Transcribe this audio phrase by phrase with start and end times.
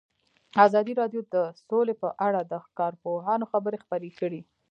[0.65, 4.41] ازادي راډیو د سوله په اړه د کارپوهانو خبرې خپرې کړي.